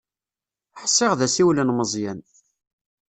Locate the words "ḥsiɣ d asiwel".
0.81-1.59